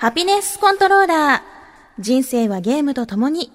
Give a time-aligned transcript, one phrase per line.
[0.00, 2.00] ハピネスコントローラー。
[2.00, 3.50] 人生はゲームと共に。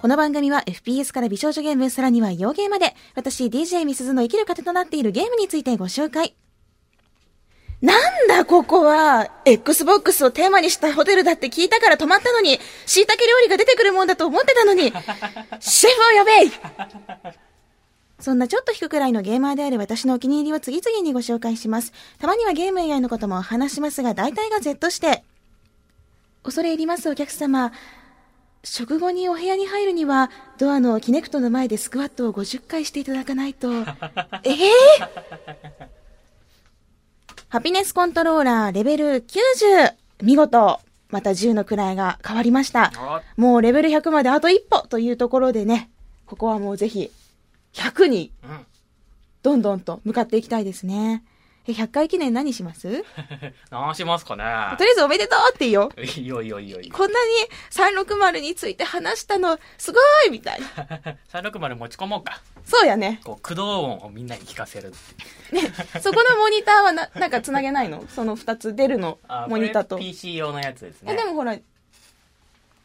[0.00, 6.34] この番組は FPS から美少女ゲーム、さらには洋ゲーまで、私 DJ みすずの生きる糧となっているゲームについてご紹介。
[7.82, 14.84] なんだここは !Xbox をテーマにしたホテルだって聞いたから泊まったのに、椎茸料理が出てくるもんだと思ってたのに、
[15.60, 16.50] シェフを呼べ
[18.20, 21.92] そんなちょっと引くくらいのゲーマーである私のお気に入りを次々にご紹介します。
[22.18, 25.24] たまにはゲーム以外のことも話しますが、大体が Z して。
[26.42, 27.72] 恐れ入りますお客様。
[28.62, 33.72] 食後にお部屋に入るには、ドアのキネクトの前でスクワットを50回していただかないと。
[33.72, 33.88] え えー、
[37.48, 39.94] ハピネスコントローラーレベル90。
[40.22, 42.92] 見事、また10の位が変わりました。
[43.36, 45.90] もうレベル100まであと一歩というところでね、
[46.26, 47.10] ここはもうぜひ
[47.74, 48.32] 100に、
[49.42, 51.22] どんどんと向かっていきたいですね。
[51.66, 53.04] え、100回記念何します？
[53.70, 54.44] 何しますかね
[54.76, 55.90] とりあえずおめでとうって言おう。
[55.98, 57.32] いいよいいよいいよこんなに
[57.70, 60.66] 360について話したの、すごいみたいな。
[61.40, 62.42] 360持ち込もうか。
[62.66, 63.20] そうやね。
[63.24, 64.90] こう、駆動音をみんなに聞かせる。
[65.52, 65.62] ね、
[66.02, 68.04] そこのモニターはな、 なんか繋げないの？
[68.08, 69.96] その2つ出るの、モニターと。
[69.98, 71.14] PC 用のやつですね。
[71.14, 71.56] え、でもほら、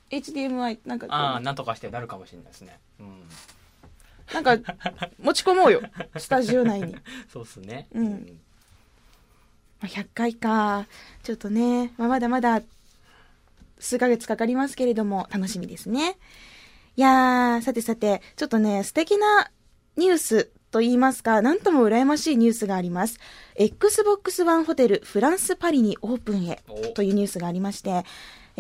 [0.09, 2.80] HDMI なんかああ、なんとかしてなるかもしれないですね。
[3.00, 3.30] うん。
[4.33, 4.58] なんか、
[5.22, 5.81] 持ち込もうよ。
[6.17, 6.95] スタジオ内に。
[7.31, 7.88] そうっすね。
[7.94, 8.39] うん。
[9.81, 10.88] まあ、100回か。
[11.23, 12.61] ちょっとね、まあ、まだまだ、
[13.80, 16.17] 数ヶ月かかりますけれども、楽しみですね。
[16.95, 19.52] いやー、さてさて、ちょっとね、素敵な
[19.95, 23.19] ニュースと言いますか、なんとも羨ましいニュースがあります。
[23.55, 26.61] Xbox One ホテルフランス・パリにオープンへ
[26.94, 28.03] というニュースがありまして、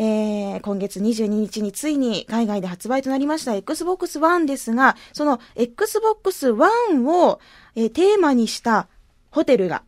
[0.01, 7.41] えー、今月22日についに海外で発売となりました Xbox One ですが、その Xbox One を、
[7.75, 8.87] えー、テーマにした
[9.29, 9.83] ホテルが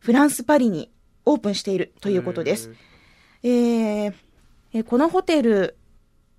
[0.00, 0.90] フランス・パリに
[1.24, 2.72] オープンしているということです。
[3.44, 4.14] えー、
[4.84, 5.76] このホテル、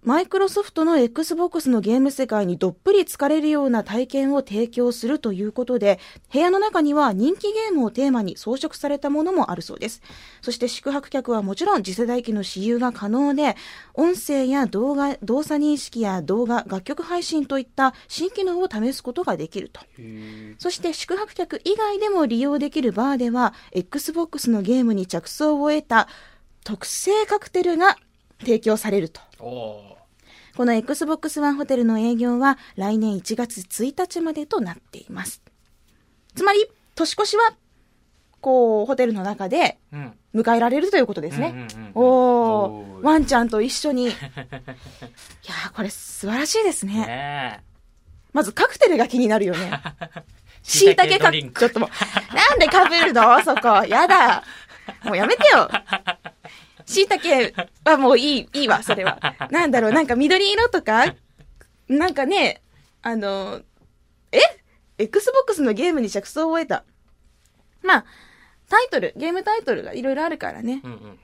[0.05, 5.97] マイクロソフトの Xbox のゲーム世界にどっぷり疲れるような体験を提供するということで、
[6.31, 10.01] 部屋の中には人気ゲームをテーマに装飾されたものもあるそうです。
[10.41, 13.55] そして宿泊客はもちろん次世代機の私有が可能で、
[13.93, 19.79] 音声や動画、動作認識や動画、楽曲配信といった新機能を試すことができると。
[20.59, 26.09] そして宿泊客以外でも利用できるバーでは、Xbox のゲームに着想を得た
[26.65, 27.95] 特製カクテルが
[28.41, 29.21] 提供されると。
[30.55, 35.41] この Xbox One ホテルの営業は来年1月1日までとなっています。
[36.35, 36.65] つまり、
[36.95, 37.55] 年越しは、
[38.39, 39.79] こう、ホテルの中で、
[40.35, 41.67] 迎えられるということですね。
[41.95, 44.05] おー、ワンちゃんと一緒に。
[44.09, 46.93] いやー、これ素晴らしいですね。
[46.93, 47.63] ね
[48.31, 49.71] まずカクテルが気になるよね。
[50.63, 53.43] 椎茸か、ちょっともう、なんでかぶるの？
[53.43, 53.85] そこ。
[53.85, 54.43] やだ。
[55.03, 55.69] もうやめてよ。
[56.85, 57.53] 椎茸
[57.85, 59.19] はもういい、いいわ、それは。
[59.51, 61.15] なんだろう、なんか緑色とか、
[61.87, 62.61] なんかね、
[63.01, 63.61] あの、
[64.31, 64.39] え
[64.97, 66.85] ?Xbox のゲームに着想を得た。
[67.81, 68.05] まあ、
[68.69, 70.81] タイトル、ゲームタイトルがいろいろあるからね。
[70.83, 71.19] うんうんうん、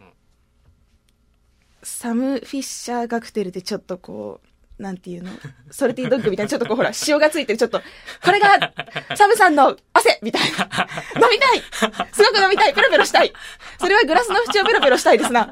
[1.83, 4.48] サム・フィッシャーカクテルでちょっとこう、
[4.79, 5.31] なんていうの、
[5.69, 7.81] ソルティードッグみたいな、ちょっとこうほら、塩がついてる、ちょっと、
[8.23, 8.57] これが、
[9.15, 10.47] サムさんの汗みたいな。
[11.15, 11.61] 飲みたい
[12.13, 13.33] すごく飲みたいペロペロしたい
[13.77, 15.47] それはグラスの縁をペロペロしたいですな。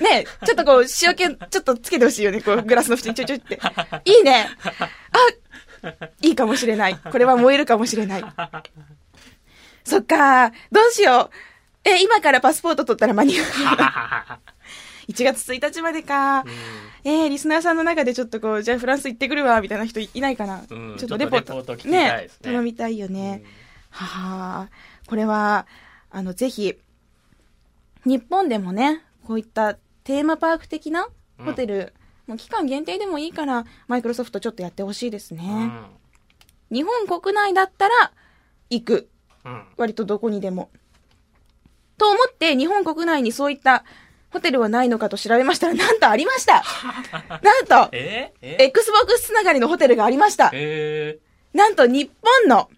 [0.00, 3.60] ねえ、ちょっとこう、塩気、ちょっとつけてほしいよね、こう、グラスの縁にちょいちょいって。
[4.06, 4.48] いいね
[5.82, 5.88] あ、
[6.22, 6.96] いいかもしれない。
[6.96, 8.24] これは燃えるかもしれない。
[9.84, 11.88] そっかどうしよう。
[11.88, 13.46] え、今からパスポート取ったら間に合う。
[15.08, 16.50] 1月1日までか、うん、
[17.04, 21.62] えー、リスナーさんの中でちょっとこう、じゃあフランス行ってくるわ、みたいな人いないかな、うん、ちょっとレポート。
[21.62, 23.42] ートねね頼みたいよね。
[23.44, 23.46] うん、
[23.90, 24.68] はあ、
[25.06, 25.66] これは、
[26.10, 26.74] あの、ぜひ、
[28.04, 31.94] 日本でもね、こういったテーマパーク的なホテル、
[32.26, 35.70] もう期間限定でもいいから、マイクロソフトちょっとやってほしいですね。
[36.70, 38.12] 日本国内だったら、
[38.70, 39.08] 行く。
[39.76, 40.70] 割とどこにでも。
[41.98, 43.84] と思って、日本国内にそういった
[44.34, 46.64] ホテルはないのかと調べましたら、なんとありました。
[47.40, 50.50] なんと、えー、え Xbox つながりのホテルがありました。
[50.52, 52.68] えー、なんと日本の、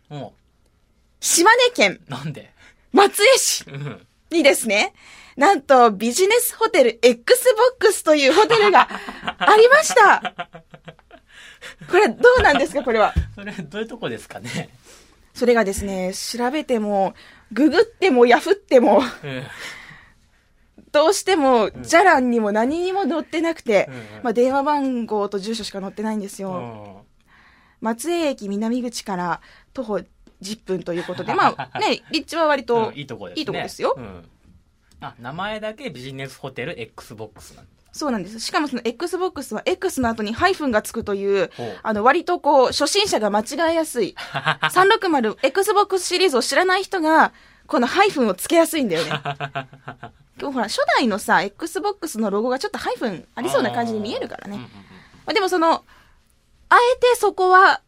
[1.19, 2.53] 島根県、なんで？
[2.93, 3.65] 松江市
[4.31, 4.93] にですね、
[5.39, 8.87] なんとビジネスホテル Xbox というホテルが
[9.39, 10.35] ありました。
[11.91, 12.83] これどうなんですか？
[12.83, 13.15] これは。
[13.35, 14.69] それどういうとこですかね？
[15.35, 17.15] それがですね、調べても、
[17.53, 19.03] ググってもヤフっても、
[20.93, 23.89] どうしても、じゃらんにも何にも載ってなくて、
[24.23, 27.05] まあ、電話番号と住所しか載ってないんですよ。
[27.81, 29.41] 松江駅南口から
[29.73, 30.01] 徒歩
[30.43, 33.41] 10分ということで、 まあね、立地は割とうんいいとこですね。
[33.41, 34.29] いいとこですようん。
[35.01, 37.71] あ、名前だけビジネスホテル XBOX なんだ。
[37.93, 38.41] そうなんです。
[38.41, 41.51] しかもその Xbox は X の後にハイフンがつくという、
[41.83, 44.15] あの割とこう、初心者が間違えやすい。
[44.19, 47.33] 360 Xbox シリーズを知らない人が、
[47.67, 49.11] このハイフンをつけやすいんだよね。
[50.39, 54.59] 今日ほら、初代のさ、Xbox のロゴがちょっとハイフンありそうな感じに見えるからね。
[54.59, 55.85] まあ、でもその、
[56.69, 57.81] あえてそこは、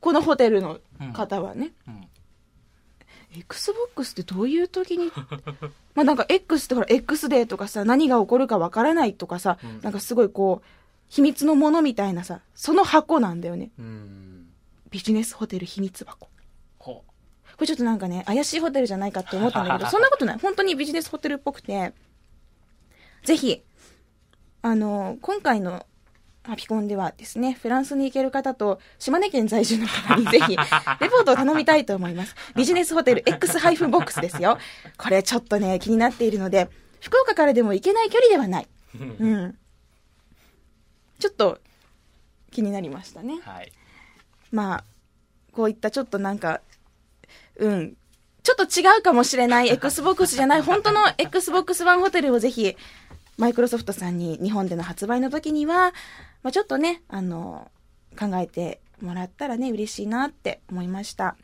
[0.00, 0.80] このホテルの
[1.12, 1.94] 方はね、うん。
[1.94, 2.08] うん。
[3.38, 5.10] Xbox ってどういう時に？
[5.94, 9.80] まあなんか X ってほら X デーとかさ何が起こるかわからないとかさ、うん。
[9.80, 10.68] なんかすごいこう
[11.08, 13.70] 秘密のものみたいなさその箱なんだよね。
[14.90, 16.28] ビジネスホテル秘密箱
[17.62, 21.92] れちょっとなんかね怪しいホテルじゃないかって思ったんだけど そんなことない本当にビジネスホテルっぽくて
[23.24, 23.62] ぜひ
[24.62, 25.86] あの今回の
[26.44, 32.34] ハピコンではですね、フランスに行ける方と島根県在住の方にぜひ、レポートを頼みたいと思います。
[32.56, 34.58] ビジネスホテル X- ボックスですよ。
[34.98, 36.68] これちょっとね、気になっているので、
[37.00, 38.68] 福岡からでも行けない距離ではない。
[38.98, 39.24] う。
[39.24, 39.58] うん。
[41.20, 41.60] ちょっと
[42.50, 43.40] 気になりましたね。
[43.44, 43.72] はい。
[44.50, 44.84] まあ、
[45.52, 46.60] こういったちょっとなんか、
[47.56, 47.96] うん、
[48.42, 52.76] ちょっと違うかもしれない Xbox じゃない、 本当の Xbox One ホテルをぜひ、
[53.38, 55.92] マイクロソフトさんに日本での発売の時には、
[56.42, 57.70] まあちょっとね、あの、
[58.18, 61.36] 考えてもらったらね、嬉しいなって思いました。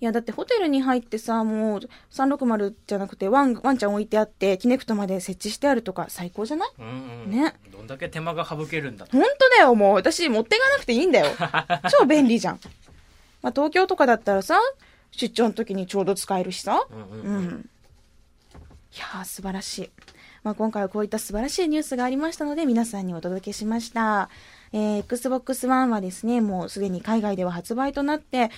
[0.00, 1.80] いや、だってホテルに入ってさ、もう
[2.10, 6.70] 360じゃなくてワン、ワンちゃん置いてあって、キネクトまで設置してあるとか最高じゃない？
[6.78, 6.86] うん
[7.24, 7.30] うん。
[7.30, 7.54] ね。
[7.70, 9.12] どんだけ手間が省けるんだと。
[9.12, 9.94] 本当だよ、もう。
[9.96, 11.26] 私、持っていかなくていいんだよ。
[11.98, 12.60] 超便利じゃん。
[13.42, 14.58] まあ、東京とかだったらさ、
[15.10, 16.86] 出張の時にちょうど使えるしさ。
[16.90, 17.70] うんううんん。
[18.96, 19.90] いやー、素晴らしい。
[20.42, 24.30] まあ、今回はこういった素晴らしいニュースがありましたので、皆さんにお届けしました。
[24.72, 28.50] えー、Xbox One はですね、もうすでに海外では発売となって、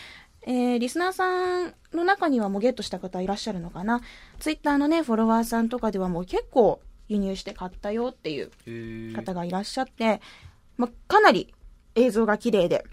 [0.44, 4.00] えー、リスナーさんの中にはもうゲットした方いらっしゃるのかな。
[4.40, 10.20] Twitter のね、フォロワーさんとかではもう結構輸入して買ったよっていう方がいらっしゃって、
[10.76, 11.55] まあ、かなり
[11.94, 12.84] 映像が綺麗で、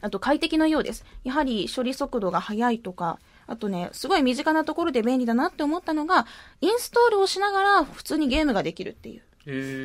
[0.00, 1.04] あと快適なようです。
[1.24, 6.26] やはり処理速度が速いとか、あとね、すごい身近なところで便利だなって思ったのが、
[6.60, 9.22] インストールをしながら普通にゲームができるっていう。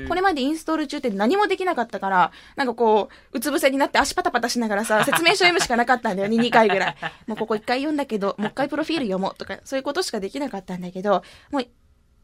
[0.07, 6.95] これまでインストール中って何もできなかったから、なんかこう、うつ伏せになって足パタパタしながらさ、 説明書読むしかなかったんだよね、2回ぐらい。
[7.27, 11.67] もうここ1回読んだけど、もう1回プロフィール読もうとか、そういうことしかできなかったんだけど、もう、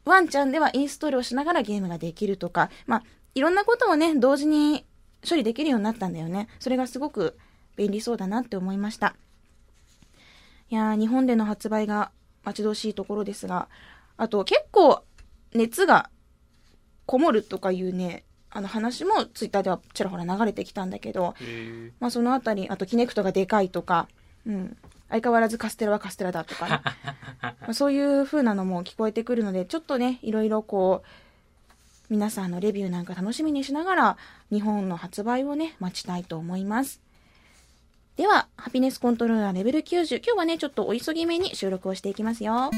[0.06, 3.04] ワンちゃんではインストールをしながらゲームができるとか、まあ、
[3.36, 4.86] いろんなことをね、同時に
[5.28, 6.48] 処理できるようになったんだよね。
[6.60, 7.38] それがすごく
[7.78, 9.16] 便利そうだなって思いました。
[10.70, 12.12] いやー、日本での発売が
[12.44, 13.70] 待ち遠しいところですが、
[14.18, 15.04] あと結構
[15.54, 16.10] 熱が
[17.06, 21.36] こもるとかいうね、あの話もツイッターではちらほら流れてきたんだけど、
[22.00, 24.08] まあそのあたり、あとキネクトがでかいとか、
[24.46, 24.78] うん。
[25.10, 26.82] 相変わらずカステラはカステラだとかね。
[27.42, 31.08] まあそういう風なのも聞こえてくるので、ちょっとね、いろいろこう、
[32.10, 34.18] 皆さんのレビューなんか楽しみにしながら、
[34.52, 37.02] 日本の発売をね、待ちたいと思います。
[38.18, 40.18] では、ハピネスコントローラーレベル90。
[40.26, 42.72] 今日はね、ちょっとお急ぎめに収録をしていきますよ。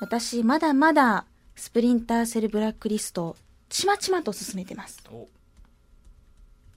[0.00, 3.36] 私、まだまだ、スプリンターセルブラックリストを
[3.68, 5.02] ちまちまと進めてます。
[5.12, 5.28] お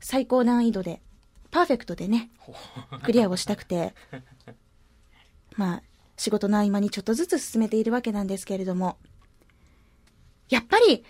[0.01, 1.01] 最高難易度で、
[1.49, 2.53] パーフェクトでね、ほ
[3.03, 3.93] クリアをしたくて、
[5.55, 5.83] まあ、
[6.17, 8.97] 仕事の合間にちょっとずつ進めているわけなんですけれども、
[10.49, 11.05] やっぱり、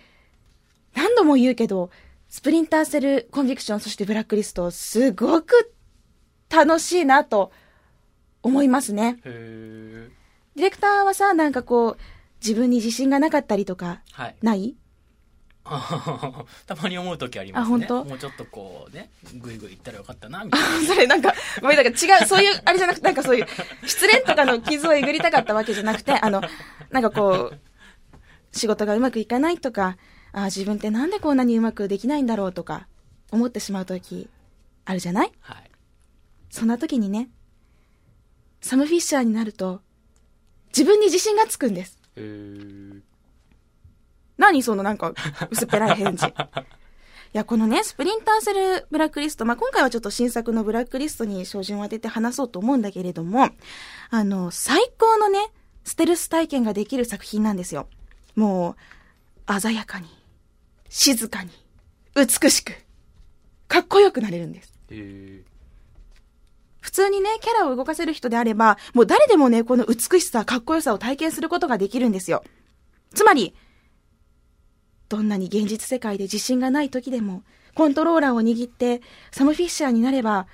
[0.94, 1.90] 何度も言うけど、
[2.28, 5.72] スプリンターセルコンビクション、そしてブラックリスト、すごく
[6.48, 7.52] 楽しいなと
[8.42, 9.18] 思いますね。
[9.24, 10.10] ディ
[10.62, 11.98] レクターはさ、なんかこう、
[12.40, 14.36] 自分に自信がなかったりとか、はい。
[14.42, 14.74] ない？
[16.66, 17.86] たまに思う時ありますね。
[17.86, 20.86] もうちょっとこうね、ぐいぐい行ったらよかったな、みたいな。
[20.86, 23.46] それなんか、ごめん、なんか違う、そういう、 あれじゃなくて、なんかそういう、
[23.86, 26.40] 失恋とかの傷をえぐりたかったわけじゃなくて、あの、
[26.90, 27.58] なんかこう、
[28.52, 29.96] 仕事がうまくいかないとか、
[30.32, 32.86] あ自分ってなんでこんなにうまくできないんだろうとか、
[33.32, 34.28] 思ってしまうとき、
[34.84, 35.32] あるじゃない？
[35.40, 35.70] はい。
[36.50, 37.30] そんな時にね、
[38.60, 39.80] サム・フィッシャーになると、
[40.68, 41.98] 自分に自信がつくんです。
[42.16, 43.00] へー
[44.36, 45.12] 何そのなんか、
[45.50, 46.26] 薄っぺらい返事。
[46.26, 46.32] い
[47.34, 53.50] や、このね、スプリンターセルブラックリスト、まあ、今回はちょっと新作のブラックリストに照準を当てて話そうと思うんだけれども、
[54.08, 55.38] あの、最高のね、
[55.84, 57.86] ステルス体験ができる作品なんですよ。
[58.34, 58.76] も
[59.46, 60.08] う、鮮やかに、
[60.90, 61.50] 静かに、
[62.14, 62.74] 美しく、
[63.68, 64.74] かっこよくなれるんです。
[66.80, 72.42] 普通にね、キャラを動かせる人であれば、もう誰でもね、この美しさ、かっこよさを体験することができるんですよ。
[73.14, 73.54] つまり、
[75.08, 77.44] どんなに現実世界で自信がない時でも、
[77.74, 80.48] コントローラーを握って、サム・フィッシャーになれば、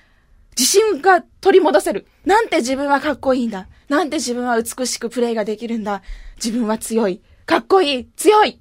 [0.50, 2.06] 自信が取り戻せる。
[2.24, 3.68] なんて自分はかっこいいんだ。
[3.88, 6.02] なんて自分は美しくプレイができるんだ。
[6.36, 7.22] 自分は強い。
[7.46, 8.08] かっこいい。
[8.16, 8.60] 強い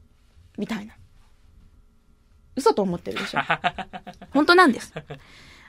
[0.57, 0.93] みたいな。
[2.55, 3.39] 嘘と思ってるでしょ。
[4.31, 4.93] 本当なんです。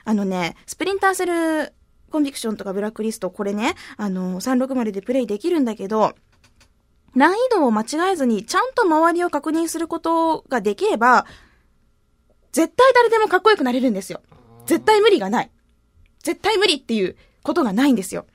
[0.05, 1.73] あのね、スプリンターセル
[2.11, 6.15] コンビクションとかブラックリスト、これね、あの、360でプレイできるんだけど、
[7.15, 11.25] 難易度を間違えずに、ちゃんと周りを確認することができれば、
[12.51, 14.21] 絶対誰でもかっこよくなれるんですよ。
[14.65, 15.51] 絶対無理がない。
[16.23, 18.25] 絶対無理っていうことがないんですよ。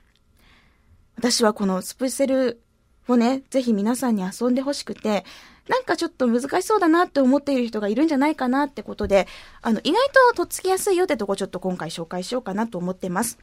[1.16, 2.62] 私はこのスプセル
[3.08, 5.24] をね、ぜひ皆さんに遊んでほしくて、
[5.68, 9.28] なんかちょっと難しそうだなって思っている人がいるんじゃないかなってことで、
[9.60, 13.38] あの、意外ととっつきやすいよってとこちょっと今回紹介しようかなと思ってます。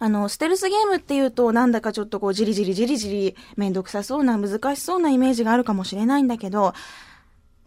[0.00, 6.74] あの、ステルスゲームっていうと、なんだかちょっとこう、じりじりじりじり、めんどくさそうな、難しそうなイメージがあるかもしれないんだけど、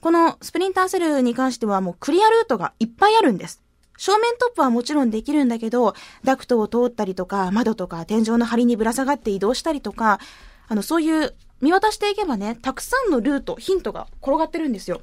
[0.02, 3.64] このスプリンターセルに関してはもうクリアルートがいっぱいあるんです。
[3.98, 5.94] 正面トップはもちろんできるんだけど、
[6.26, 10.20] ダクトを通ったりとか、窓とか天井の梁にぶら下がって移動したりとか、
[10.68, 15.02] あの、そういう見渡していけばね、たくさんのルート、ヒントが転がってるんですよ。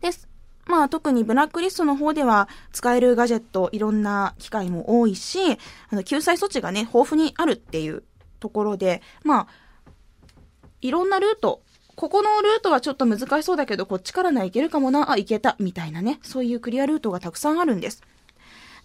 [0.00, 0.28] です。
[0.64, 5.40] まあ特にブラックリストの方では使えるガジェット、いろんな機械も多いし、
[5.90, 8.04] あの救済措置がね、豊富にあるっていう
[8.38, 9.46] ところで、まあ、
[10.82, 11.62] いろんなルート、
[11.96, 18.02] ここのルートはちょっと難しそうだけど、こっちからなら行けるかもな、あ、行けた、みたいなね、そういうクリアルートがたくさんあるんです。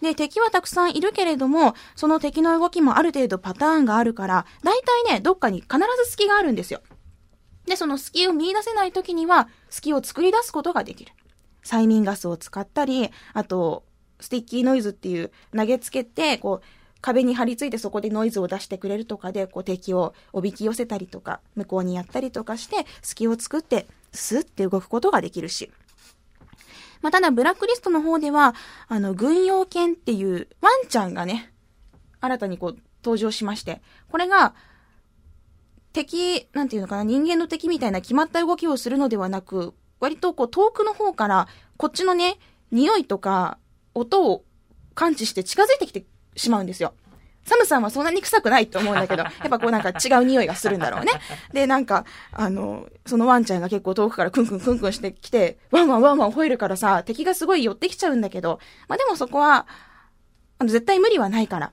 [0.00, 6.80] で、敵はたくさんいるけれども、その敵の動きもある程度パターンがあるから、大体ね、どっかに必ず隙があるんですよ。
[7.66, 11.12] で、その隙を見出せない時には、隙を作り出すことができる。
[11.64, 13.84] 催眠ガスを使ったり、あと、
[14.20, 16.66] sticky noise っていう投げつけて、こう、
[17.00, 25.70] 壁に張り付いてそこでノイズを出してくれるとかで、こう敵をおびき寄せたりとか、向こうにやったりとかして、隙を作って、スッて動くことができるし。
[27.00, 28.54] まあ、ただ、ブラックリストの方では、
[28.88, 31.52] あの、軍用犬っていうワンちゃんがね、
[32.20, 34.54] 新たにこう、登場しまして、これが、
[35.92, 42.38] 敵、なんていうのかな、人間の敵みたいな決まった動きをするのではなく、割とこう遠くの方から、こっちのね、
[42.70, 43.58] 匂いとか
[43.94, 44.44] 音を
[44.94, 46.04] 感知して近づいてきて
[46.36, 46.94] しまうんですよ。
[47.48, 51.12] サムさんはそんなに臭くないと思うんだけど、 やっぱこうなんか違う匂いがするんだろうね。
[51.52, 59.66] で、なんか、あの、そのワンちゃんが結構遠くからクンクンクンクンしてきて、ワンワンワンワン吠えるからさ、敵がすごい寄ってきちゃうんだけど、まあでもそこは、
[60.58, 61.72] あの、絶対無理はないから。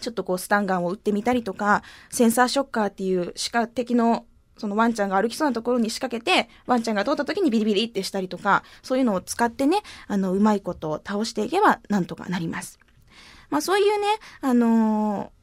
[0.00, 4.26] ちょっとこうスタンガンを撃ってみたりとか、 sensor shocker っていう視覚的の
[4.62, 12.78] そのワンちゃんが歩きそうなところに仕掛けて、ワンちゃんが通った時にビリビリってしたりとか、そういうのを使ってね、あの、うまいことを倒していけばなんとかなります。
[13.52, 14.06] まあそういうね、
[14.40, 15.42] あのー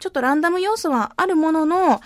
[0.00, 2.00] ちょっとランダム要素はあるものの、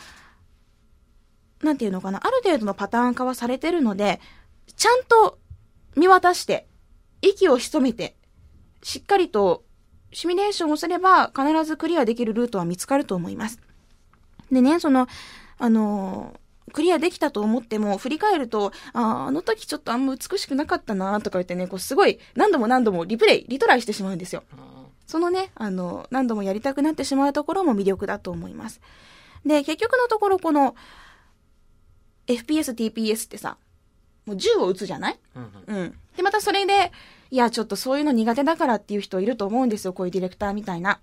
[1.62, 4.21] なんていうのかな、ある程度のパターン化はされてるので、
[4.77, 5.38] ちゃんと
[5.97, 6.69] 見渡して、
[7.23, 8.15] 息を潜めて、
[8.83, 9.65] しっかりと
[10.12, 13.59] シミュレーションをすれば必ずクリアできるルートは見つかると思います。
[14.53, 15.09] でね、その、
[15.57, 16.38] あのー
[16.75, 24.45] クリアできたと思っても、振り返ると、あーあの時ちょっとあんま美しくなかったなとか言ってね、こうすごい何度も何度もリプレイ、リトライしてしまうんですよ。
[25.09, 28.81] そのね、あの、何度もやりたくなってしまうところも魅力だと思います。
[29.45, 30.77] で、結局のところこの、
[32.27, 33.57] FPS、TPS ってさ、
[34.27, 35.19] もう銃を撃つじゃない？
[35.67, 35.99] うん。
[36.17, 36.93] で、またそれで、
[37.31, 39.95] いや、ちょっとそういうの苦手だからっていう人いると思うんですよ。
[39.95, 41.00] こういうディレクターみたいな。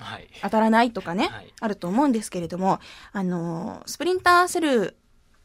[0.00, 0.28] はい。
[0.42, 2.80] 当たらないとかね、はいあると思うんですけれども、
[3.12, 4.96] あのースプリンターセル、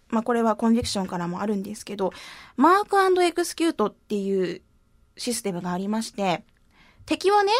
[0.08, 2.12] まあ、これはコンビクションからもあるんですけど、
[2.58, 4.64] マークエクスキュートっていう
[5.18, 6.44] システムがありまして、
[7.10, 7.52] 敵をね、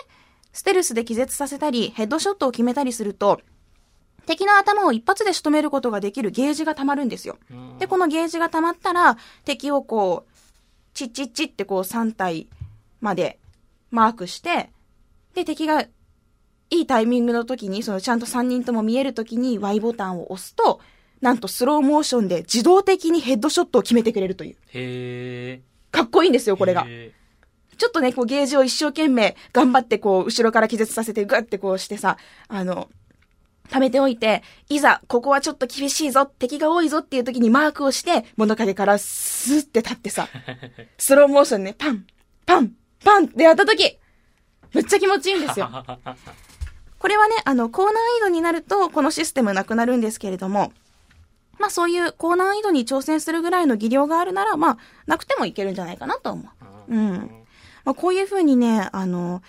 [0.54, 3.42] ステルスで気絶させたり、ヘッドショットを決めたりすると、
[4.28, 7.40] 敵の頭を一発で仕留めることができるゲージが溜まるんですよ。
[7.80, 10.32] で、このゲージが溜まったら、敵をこう、
[10.94, 12.48] チッチッチってこう3体
[13.02, 13.40] まで
[13.90, 14.70] マークして、
[15.34, 15.90] で、敵がい
[16.70, 20.80] いタイミングの時に、そのちゃんと3人とも見える時に Y ボタンを押すと、
[21.22, 24.58] なんとスローモーションで自動的にヘッドショットを決めてくれるという。
[24.76, 26.86] へかっこいいんですよ、ーこれが。
[26.88, 27.14] へ
[27.80, 32.18] ちょっとね、こうゲージを一生懸命頑張ってこう、後ろから気絶させてグッてこうしてさ、
[32.50, 32.90] あの、
[33.70, 40.28] 貯めておいて、いざ、ここはちょっと厳しいぞ、敵が多いぞっていう時にマークをして、物陰からスーって立ってさ、
[41.00, 42.06] スローモーションね、パン、
[42.46, 43.98] パン、パンってやった時、
[44.74, 45.68] めっちゃ気持ちいいんですよ。
[45.68, 45.98] ー
[47.00, 50.74] これはね、あの、高難易度になると、このシステムなくなるんですけれども、
[51.60, 56.50] まあそういう高難易度に挑戦するぐらいの技量があるなら、まあ、なくてもいけるんじゃないかなと思
[56.90, 56.96] う。
[56.96, 57.39] うん。
[57.90, 59.42] まあ、こういう風にね、あの、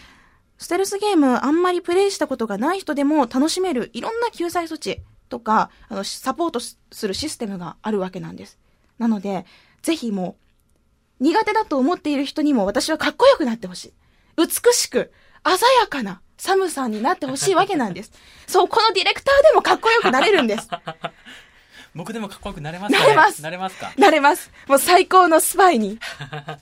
[0.56, 8.58] ステルスゲームあんまりプレイしたことがない人でも楽しめるいろんな救済措置とか、あの、サポートするシステムがあるわけなんです。
[8.98, 9.44] なので、
[9.82, 10.36] ぜひも
[11.20, 13.92] う、苦手だと思っている人にも私はかっこよくなってほしい。
[14.38, 15.12] 美しく、
[15.44, 18.12] 鮮やかな寒さんになってほしいわけなんです。
[18.46, 20.66] そう、このディレクターでもかっこよくなれるんです。
[21.94, 23.92] 僕でもかっこよくなれますか、ね、なれますなれますか？
[23.96, 24.50] なれます。
[24.68, 25.98] もう最高のスパイに、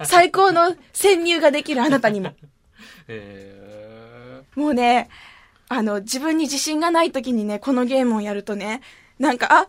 [0.05, 2.35] 最高の潜入ができるあなたにも。
[3.09, 5.09] へもうね、
[5.69, 8.81] あの、自分に自信がない時にね、このゲームをやるとね、
[9.19, 9.67] なんか、あ、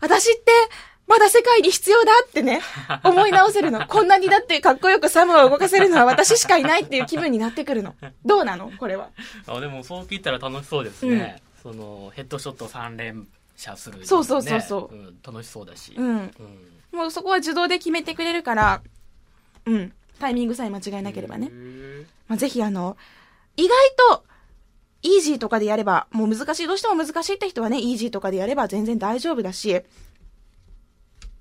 [0.00, 0.52] 私って、
[1.06, 2.60] まだ世界に必要だってね、
[3.02, 3.84] 思い直せるの。
[3.88, 7.96] こんなにだってかっこよくサムを動かせるのは私しかいないっていう気分になってくるの。
[8.24, 8.70] どうなの？
[8.78, 9.08] これは。
[9.46, 13.26] ーあでもそう聞いたら楽しそうですね、そのヘッドショット3連
[13.60, 16.06] 射する、ね、そうそうそうそううん、楽しそうだし、うん。
[16.08, 16.30] うん
[16.92, 18.82] もうそこは自動で決めてくれるから、
[19.64, 19.92] うん。
[20.18, 21.50] タイミングさえ間違えなければね
[22.28, 22.96] まあ、ぜひあの、
[23.56, 23.70] 意外
[24.16, 24.24] と、
[25.02, 29.80] イージーとかでやれば、もう難しい、どうしても難しいって人はね、イージーとかでやれば全然大丈夫だし、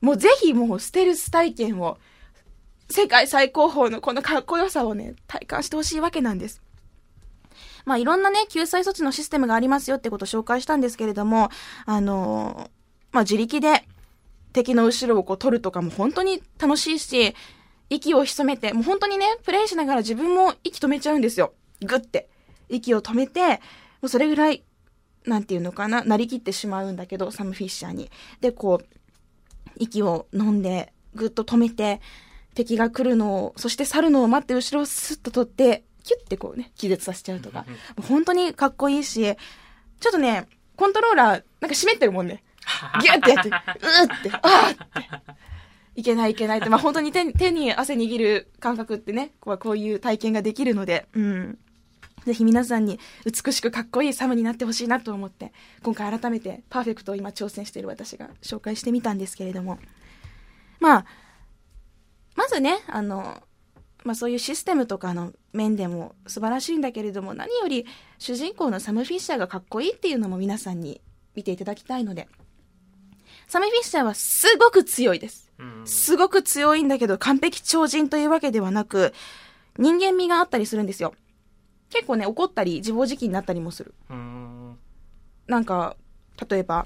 [0.02, 1.98] もうぜひもうステルス体験を、
[2.90, 6.62] 世界最高峰のこのかっこよさをね、体感してほしいわけなんです。
[7.90, 11.50] まあいろんなね、救済措置のシステムがありますよってことを紹介したんですけれども、
[11.88, 12.70] あのー
[13.12, 13.84] まあ自力で
[14.54, 17.34] 敵の後ろをこう取るとかも本当に楽しいし、
[17.90, 21.54] 息を潜めて、もう本当にね、プレイしながら自分も息止めちゃうんですよ。
[21.84, 22.30] ぐって。
[22.70, 23.58] 息を止めて、も
[24.04, 24.64] うそれぐらい、
[25.26, 28.12] なんていうのかな、なりきってしまうんだけど、サム・フィッシャーに。
[28.40, 28.86] で、こう、
[29.78, 32.02] 息を飲んで、ぐっと止めて、
[32.54, 37.60] 敵が来るのを、そして去るのを待って後ろをスッと取って、キュッてこうね、気絶させちゃうとか。
[37.60, 37.66] も
[38.00, 39.36] う本当にかっこいいし、
[40.00, 42.44] ちょっとね、コントローラー、なんか湿ってるもんね。
[43.00, 45.40] ギュッてやって、うーって、あーって。
[45.96, 51.60] いけないいけないって、まあ本当に手手に汗握る感覚ってね、こうこういう体験ができるので、うん。
[52.26, 59.78] ぜひ皆さんに美しくかっこいいサムになってほしいなと思って、今回改めてパーフェクトを今挑戦している私が紹介してみたんですけれども。
[60.80, 61.06] まあ、
[62.36, 63.44] まずね、あの、
[64.04, 67.86] まあそういうシステムとかの面でも素晴らしいんだけれども、何より
[68.18, 71.02] 主人公のサム・フィッシャーがかっこいいっていうのも皆さんに
[71.36, 72.28] 見ていただきたいので、
[73.48, 75.52] サム・フィッシャーはすごく強いです。
[75.60, 79.14] うんすごく強いんだけど完璧超人というわけではなく、
[79.78, 81.14] 人間味があったりするんですよ。
[81.90, 83.94] 結構ね、怒ったり自暴自棄になったりもする。
[84.10, 84.78] うん
[85.48, 85.98] なんか、
[86.48, 86.86] 例えば、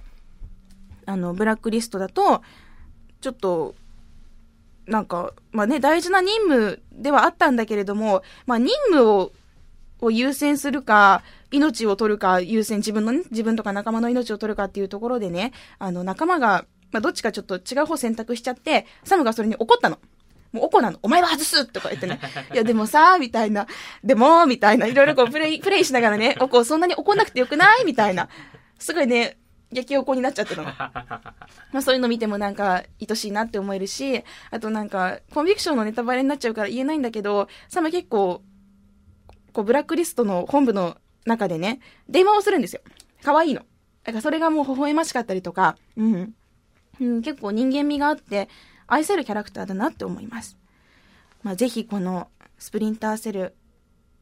[1.06, 2.42] あの、ブラックリストだと、
[3.20, 3.76] ちょっと、
[4.88, 9.32] なんか、まあね、大事な任務ではあったんだけれども、まあ任務を、
[10.02, 20.00] を優先するか、命を取るか、優先、自分のね、自分とか仲間の命を取るかっていうところでね、あの、仲間が、まあどっちかちょっと違う方選択しちゃって、サムがそれに怒ったの。
[20.52, 21.00] もう怒なの。
[21.02, 22.20] お前は外すとか言ってね。
[22.54, 23.66] いや、でもさ、みたいな。
[24.04, 24.86] でも、みたいな。
[24.86, 27.86] いろいろこう、プレイ、プレイしながらね、おこ、そんなに怒んなくてよくない？
[27.86, 28.30] みたいな。
[28.78, 29.38] すごいね、
[29.74, 30.68] 激怒になっちゃってたの。
[30.78, 31.34] ま
[31.74, 38.42] あそういうの見てもなんか、愛しいなって思えるし、あとなんか、コンビクションのネタバレになっちゃうから言えないんだけど、サム結構、
[39.52, 42.82] こう、ブラックリストの本部の中でね、電話をするんですよ。
[43.24, 43.62] 可愛いの。
[44.04, 46.36] だからそれがもう微笑ましかったりとか、うん。
[47.00, 48.50] うん、結構人間味があって、
[48.88, 50.58] 愛せるキャラクターだなって思います。
[51.42, 53.56] まあぜひこの、スプリンターセル、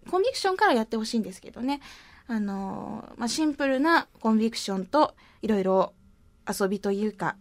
[0.10, 1.82] コンビクションからやってほしいんですけどね。
[2.28, 5.94] あのーまあ、シンプルなコンビクションと、いろいろ
[6.48, 7.36] 遊びというか、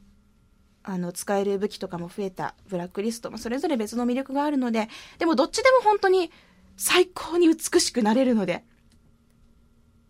[0.83, 4.89] あの、使える武器とかも増えたブラックリスト、まあ、それぞれ別の魅力があるので、
[5.19, 6.31] でもどっちでも本当に
[6.77, 8.65] 最高に美しくなれるので、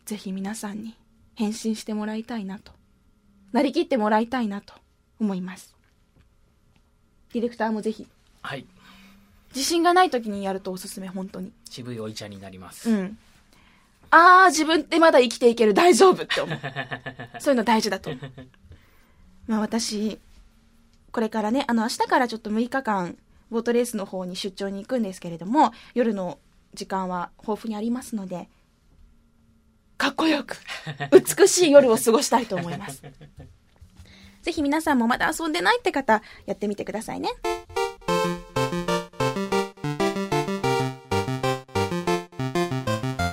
[0.07, 0.97] ぜひ皆さんに
[1.35, 2.73] 変身してもらいたいなと、
[3.53, 4.75] なりきってもらいたいなと
[5.21, 5.75] 思います。
[7.33, 8.07] ディレクターもぜひ、
[8.43, 8.67] はい
[9.55, 11.53] 自信がない時にやるとおすすめ、本当に。
[11.69, 13.19] 渋いおいちゃんになります、うん。
[14.11, 16.59] あー、自分ってまだ生きていける、大丈夫って思う。
[17.39, 18.31] そういうの大事だと思う。
[19.47, 20.19] まあ私、
[21.13, 23.17] これからね、あの、明日からちょっと6日間、
[23.51, 26.39] ボートレースの方に出張に行くんですけれども、夜の
[26.75, 28.49] 時間は豊富にありますので、
[29.97, 30.57] かっこよく、
[31.39, 33.03] 美しい夜を過ごしたいと思います。
[34.43, 37.31] ぜひ皆さんもまだ遊んでないって方、やってみてくださいね。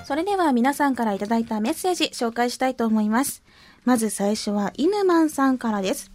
[0.07, 3.43] それでは皆さんからいただいたメッセージ紹介したいと思います。
[3.83, 6.13] まず最初は、イヌマンさんからです。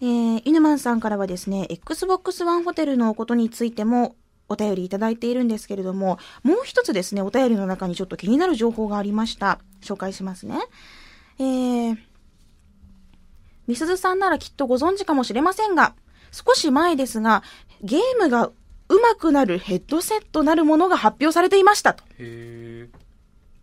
[0.00, 4.16] えー、イヌマンさんからはですね、Xbox One ホテルのことについても
[4.48, 9.60] お便りいただいているんですけれども、もう一つですね、お便りの中にちょっと気になる情報がありました。
[9.82, 10.56] 紹介しますね。
[11.38, 11.98] えー、
[13.66, 15.94] みすずさんならきっとご存知かもしれませんが、
[16.32, 17.42] 少し前ですが、
[17.82, 18.50] ゲームが
[18.88, 22.02] 上手くなるヘッドセットなるものが発表されていましたと。
[22.18, 23.05] へえ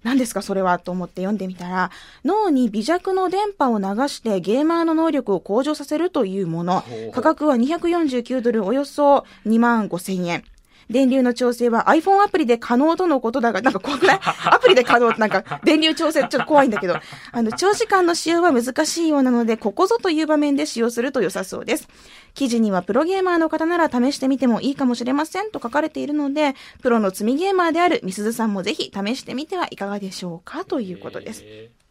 [0.04, 0.80] 何ですかそれは？
[0.80, 1.92] と思って読んでみたら、
[2.26, 6.84] 脳に微弱の電波を流してゲーマーの能力を向上させるというもの。
[7.14, 10.44] 価格は249ドルおよそ2万5千円。
[10.90, 16.96] 電流の調整は iPhone アプリで可能とのことだが、なんか怖くない アプリで可能ってなんか電流調整ちょっと怖いんだけど、
[17.32, 21.88] あの、長時間の使用は難しいようなので、ここぞという場面で使用すると良さそうです。
[22.34, 31.44] 記事にはプロゲーマーの方なら試してみてもいいかもしれませんと書かれているので、プロの積みゲーマーであるみすずさんもぜひ試してみてはいかがでしょうかということです。
[31.44, 31.84] へー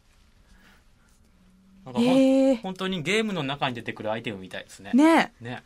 [1.85, 4.91] なんかほんへー本当にゲームの中に出てくるアイテムみたいですね。
[4.93, 5.63] ねね。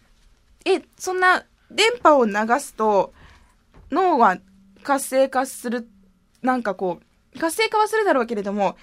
[0.66, 0.74] え。
[0.76, 3.14] え、そんな電波を流すと
[3.92, 4.38] 脳は
[4.84, 5.88] 活性化する、
[6.42, 7.00] なんかこ
[7.36, 8.78] う、活性化はするだろうけれども、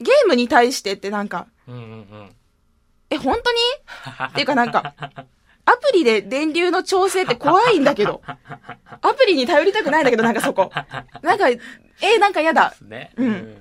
[0.00, 2.30] ゲームに対してってなんか、うんうんうん。
[3.10, 3.58] え、本当に？
[4.30, 4.94] っていうかなんか、
[5.64, 8.22] アプリで電流の調整って怖いんだけど。
[8.26, 10.70] アプリに頼りたくないんだけど、なんかそこ。
[11.22, 11.58] なんか、え、
[12.18, 12.76] なんかやだで。
[12.76, 13.12] すね。
[13.16, 13.56] うん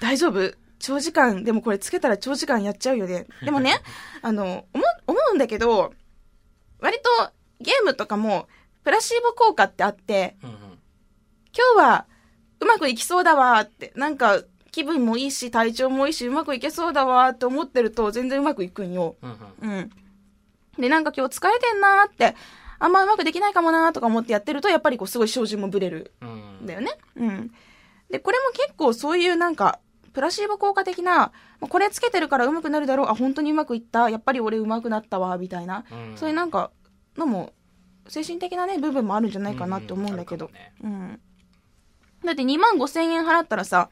[0.00, 0.54] 大丈夫？
[0.80, 3.26] 長時間、でもこれつけたら長時間やっちゃうよね。
[3.44, 3.80] でもね、
[4.20, 5.92] あの、思う、思うんだけど、
[6.80, 7.30] 割と
[7.62, 8.48] ゲームとかも、
[8.84, 10.56] プラシーボ効果ってあって、うんうん
[11.54, 12.06] 今日は
[12.60, 19.16] うまくいきそうだわーって、なんか気分もいいし、体調もいいし、うまくいけそうだわーって思ってると全然うまくいくんよ。
[19.22, 19.90] うんうんうん。
[20.78, 22.34] で、なんか今日疲れてんなーって、
[22.78, 26.92] あんまうまくできないかもなーとか思ってやってると、やっぱりこうすごい照準もブレるうんんだよね。
[27.16, 27.52] うん。
[28.08, 29.78] で、これも結構そういうなんか、
[30.14, 36.70] プラシーボ効果的な、まあこれつけてるから上手くなるだろう、あ、本当にうまくいった、やっぱり俺上手くなったわ、みたいな、うんそういうなんか、
[37.16, 37.52] のも、
[38.08, 40.46] 精神的なね、部分もあるんじゃないかなって思うんだけど。
[40.46, 41.20] うんあるうん。
[42.24, 43.90] だって2万5千円払ったらさ、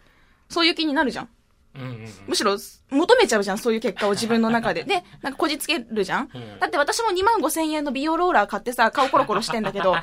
[0.49, 1.29] そういう気になるじゃん。
[1.77, 2.57] うんうんうんむしろ、
[2.91, 4.83] 求めちゃうじゃん、そういう結果を自分の中で。
[4.85, 6.31] で、なんかこじつけるじゃん。
[6.35, 9.93] うんだって私も2万5千円の美容ローラー買ってさ、顔コロコロしてんだけど、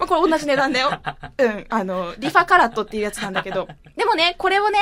[0.00, 0.90] あこれ同じ値段だよ。
[1.38, 3.68] うん、あの、リファカラットっていうやつなんだけど。
[3.96, 4.78] でもね、これをね、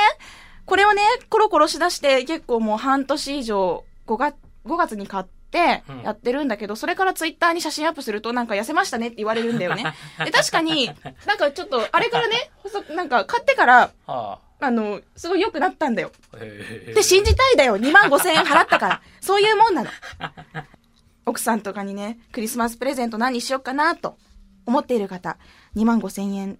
[0.65, 9.85] これをね、コロコロしだして結構もう半年以上、5月、5月に買って、やってるんだけど、それからツイッターに写真アップするとなんか痩せましたねって言われるんだよね。
[10.25, 10.87] で、確かに、
[11.25, 16.11] なんかちょっと、あれからね、細くなんか買ってから、はあの、すごい良くなったんだよ。
[16.95, 17.77] で、信じたいだよ。
[17.77, 19.01] 2万5千円払ったから。
[19.21, 19.89] そういうもんなの。
[21.25, 24.17] 奥さんとかにね、クリスマスプレゼント何にしようかなと
[24.65, 25.37] 思っている方、
[25.75, 26.57] 2万5千円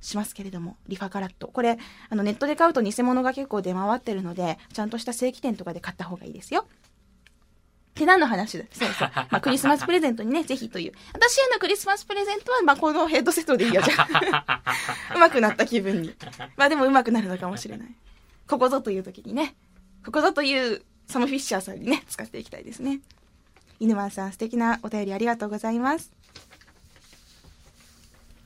[0.00, 1.48] しますけれども、リファカラット。
[1.48, 6.66] これ、あの、ネットで買うと偽物が結構出回ってるので、ちゃんとした正規店とかで買った方がいいですよ。
[7.96, 9.10] って何の話だそうそう。
[9.30, 10.92] まあ、クリスマスプレゼントにね、ぜひという。
[11.14, 14.62] 私へのクリスマスプレゼントは、まあ、このヘッドセットでいいや、じゃあ。
[15.16, 16.14] うまくなった気分に。
[16.56, 17.94] まあ、でもうまくなるのかもしれない。
[18.46, 19.56] ここぞという時にね、
[20.04, 23.00] ここぞというサム・フィッシャーさんにね、使っていきたいですね。
[23.80, 26.12] 犬丸さん、素敵なお便りありがとうございます。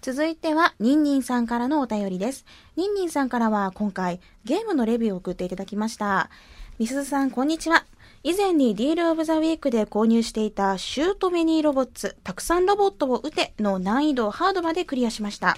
[0.00, 2.46] 続いては、ニンニンさんからのお便りです。
[2.76, 6.30] ニンニンさんからは今回、ゲームのレビューを送っていただきました。
[6.78, 7.84] みすずさん、こんにちは。
[8.22, 15.56] 以前にディールオブザウィークで購入していたシュートメニーロボッツ、たくさんロボットを撃ての難易度ハードまでクリアしました。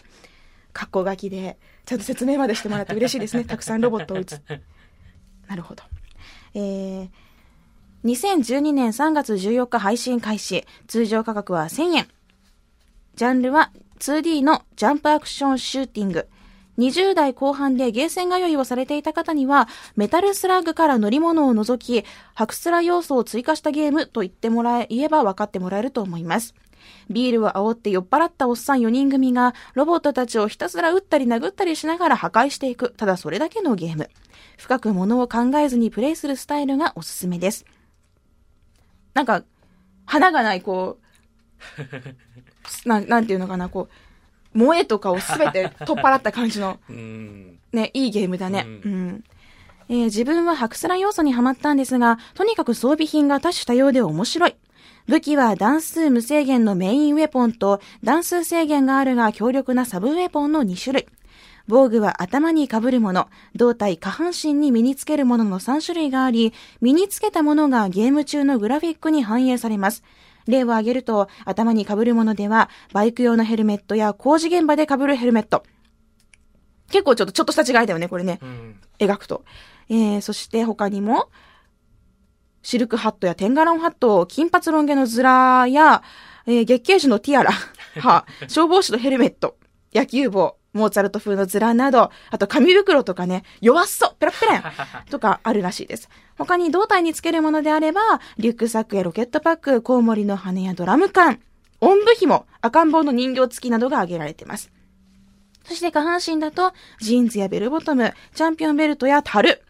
[0.73, 3.45] 格好書きで、ちゃんと説明までしてもらって嬉しいですね。
[3.45, 4.43] たくさんロボットを撃つ。
[5.49, 5.83] なるほど。
[6.55, 7.09] えー、
[8.05, 10.65] 2012年3月14日配信開始。
[10.87, 12.09] 通常価格は1000円。
[13.17, 16.29] ジャンルは 2D のジャンプアクションシューティング。
[16.79, 26.55] 20代後半でゲーセン通いをされていた方には、メタルスラッグから乗り物を除き、ハクスラ要素を追加したゲームと言ってもらえ、言えば分かってもらえると思います。
[27.11, 34.09] ビールを煽って酔っ払ったおっさん4人組が、ロボットたちをひたすら撃ったり殴ったりしながら破壊していく、ただそれだけのゲーム。
[34.57, 37.67] 深く物を考えずにプレイするスタイルがおすすめです。
[39.15, 39.45] なんか、
[40.07, 41.03] 花がない、こう、
[42.89, 44.12] なん、なんていうのかな、こう、
[44.55, 48.67] 萌えとかをすべて取っ払った感じの、うんね、いいゲームだね。
[48.67, 49.25] ううん。
[49.89, 54.57] えー自分はハクスラ要素にはまったんですが、とにかく装備品が多種多様で面白い。
[55.07, 61.07] 武器は段数無制限のメインウェポンと段数制限があるが強力なサブウェポンの2種類。
[61.69, 70.03] 防具は頭に被るもの、胴体下半身に身につけるものの3種類があり、身につけたものがゲーム中のグラフィックに反映されます。
[70.47, 75.65] 例を挙げると、頭に被るものでは、バイク用のヘルメットや工事現場で被るヘルメット。
[76.91, 78.39] 結構ちょっと、ちょっとした違いだよね、これね。
[78.43, 79.45] うん描くと。
[79.89, 81.29] えー、そして他にも、
[82.63, 86.03] シルクハットやテンガロンハット、金髪ロン毛のズラや、
[86.47, 87.53] えー月桂樹のティアラ、
[88.01, 89.57] は、消防士のヘルメット、
[89.93, 94.73] 野球帽、モーツァルト風のズラなど、あと紙袋とかね、弱っそうペラッペラ
[95.11, 96.09] とかあるらしいです。
[96.39, 98.01] 他に胴体につけるものであれば、
[98.39, 101.41] リュックサックやロケットパック、コウモリの羽やドラム缶、
[101.81, 104.71] おんぶ紐、赤ん坊の人形付きなどが挙げられています。
[105.65, 109.63] そして下半身だと、ジーンズやベルボトム、チャンピオンベルトや樽。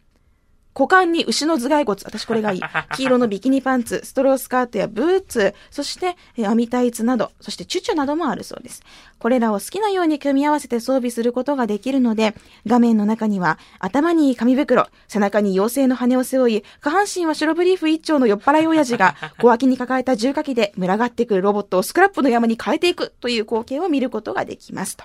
[0.74, 2.00] 股間に牛の頭蓋骨。
[2.04, 2.60] 私これがいい。
[2.96, 8.82] 黄色のビキニパンツ、ストロースカートやブーツ、そして、えー網タイツなど、そしてチュチュなどもあるそうです。
[9.18, 12.34] これらを好きなように組み合わせて装備することができるので、
[12.66, 25.04] 画面の中には、頭に紙袋、背中に妖精の羽を背負い、下半身は白ブリーフ一丁の酔っ払い親父が、小脇に抱えた重火器で群がってくるロボットをスクラップの山に変えていくという光景を見ることができますと。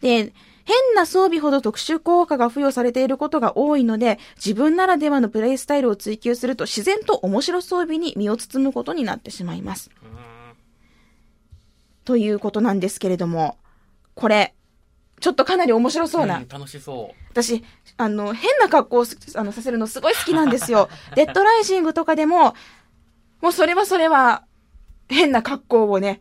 [0.00, 0.32] で、
[0.64, 9.90] 変な装備ほど特殊効果が付与されていることが多いので、自分ならではのプレイスタイルを追求すると自然と面白装備に身を包むことになってしまいます。
[12.04, 13.58] ということなんですけれども、
[14.14, 14.54] これ、
[15.20, 16.38] ちょっとかなり面白そうな。
[16.38, 17.20] ん楽しそう。
[17.30, 17.62] 私、
[17.96, 20.88] あの、変な格好をすあのさせるのすごい好きなんですよ。
[21.14, 22.54] デッドライジングとかでも、
[23.40, 24.44] もうそれはそれは、
[25.08, 26.20] 変な格好をね、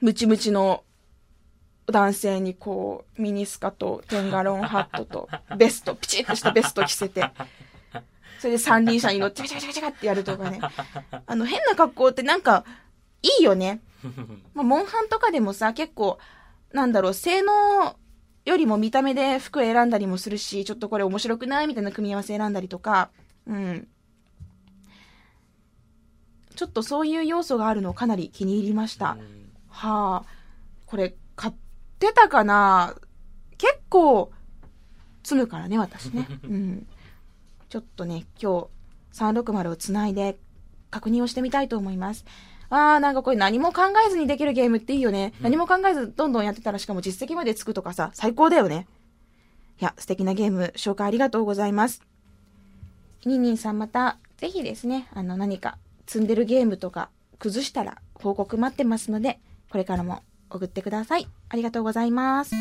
[0.00, 0.84] ムチムチの
[1.86, 7.24] 男性にこう、ミニスカとテンガロンハットと、ベスト、ピチッとしたベスト着せて、
[8.38, 10.60] それで三輪車に乗ってチャチャチャチャチャってやるとかね。
[11.26, 12.64] あの、変な格好ってなんか、
[13.22, 13.80] いいよね。
[14.54, 16.18] まあ、モンハンとかでもさ、結構、
[16.72, 17.96] なんだろう、性能
[18.44, 23.10] よりも見た目で服選んだりもするし、ちょっとこれ面白くないみたいな組み合わせ選んだりとか、
[23.46, 23.88] うん。
[26.54, 29.12] ちょっとそういう要素があるのをかなり気に入りました。
[29.12, 29.44] うん
[29.74, 30.24] はあ、
[30.86, 31.54] これ、買っ
[32.06, 32.94] てたかな？
[33.56, 34.30] 結構、
[35.22, 36.26] 積むからね、私ね。
[36.44, 36.86] うん。
[37.68, 38.68] ちょっとね、今
[39.12, 40.38] 日、360をつないで、
[40.90, 42.24] 確認をしてみたいと思います。
[42.70, 45.32] あー、なんかこれ何も考えずにできるゲームっていいよね。
[45.40, 48.86] 何も考えずどんどんやってたらしかも実績までつくとかさ、最高だよね。
[49.80, 52.02] いや、素敵なゲーム、紹介ありがとうございます。
[53.24, 59.40] ニンニンさんまた、ぜひですね、あの何か積んでるゲームとか崩したら報告待ってますので、
[59.70, 60.22] これからも
[60.56, 61.26] 送ってください。
[61.48, 62.52] ありがとうございます。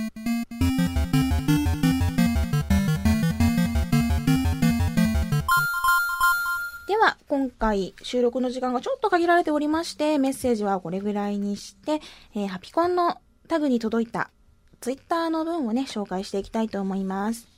[6.88, 12.01] では、今回収録の時間がちょっと限られておりまして、メッセージはこれぐらいにして、
[12.36, 14.29] えーハピコンのタグに届いた
[14.82, 17.53] ツイッターの文をね、紹介していきたいと思います。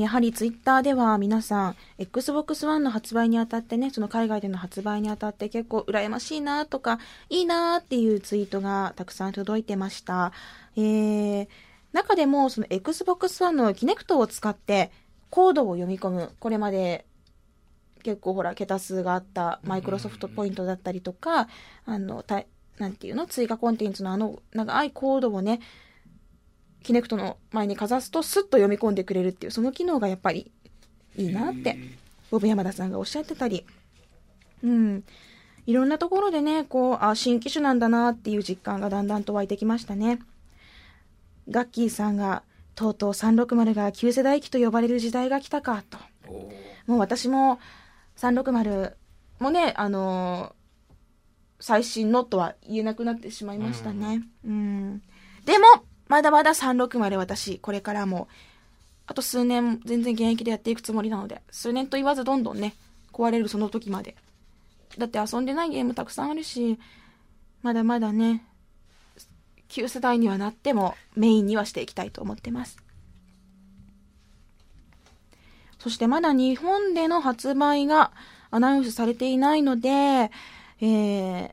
[0.00, 10.32] やはりツイッターでは皆さん、Xbox One の発売にあたってね、その海外での発売にあたって結構羨ましいなとか、いいなっていうツイートがたくさん届いてました。
[10.76, 11.48] えー、
[11.92, 14.92] 中でもその Xbox One のキネクトを使って
[15.30, 17.04] コードを読み込む、これまで
[18.04, 21.48] 結構ほら、桁数があったマイクロソフトポイントだったりとか、
[21.84, 22.44] あの、た
[22.78, 23.26] なんていうの？
[23.26, 25.58] 追加コンテンツのあの長いコードをね、
[26.82, 30.50] キネクトの前にかざすとスッと読み込んでくれるっていうその機能がやっぱり
[31.16, 31.76] いいなって
[32.30, 33.64] ボブ山田さんがおっしゃってたり。
[34.62, 35.04] うん。
[35.66, 40.18] いろんなところでねこうあ新機種なんだなっていう実感がだんだんと湧いてきましたね。
[41.50, 42.42] ガッキーさんが
[42.74, 45.98] とうとう360が旧世代機と呼ばれる時代が来たかと。
[46.86, 47.58] もう私も
[48.16, 48.92] 360
[49.40, 50.58] もねあのー
[51.60, 54.22] 最新のとは言えなくなってしまいましたね。
[54.44, 55.02] うん。
[55.44, 55.66] でも
[56.08, 58.28] まだまだ360私これからも
[59.06, 62.74] あと数年全然現役でやっていくつもりなので数年と言わずどんどんね
[63.12, 64.16] 壊れるその時まで。
[64.96, 66.78] だって遊んでないゲームたくさんあるし
[67.62, 68.42] まだまだね
[69.68, 72.78] 旧世代にはなってもメインにはしていきたいと思ってます。
[75.78, 78.10] そしてまだ日本での発売が
[78.50, 81.52] アナウンスされていないので、えー、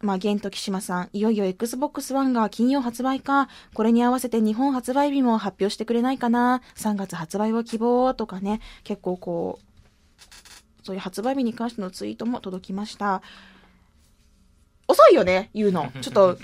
[0.00, 13.22] まあ、ゲントキシマさん、いよいよ Xbox One が金曜発売か、これに合わせて日本発売日も発表してくれないかな、3月発売を希望とかね、結構こう、そういう発売日に関してのツイートも届きました。
[14.86, 15.90] 遅いよね、言うの。
[16.02, 16.38] ちょっと、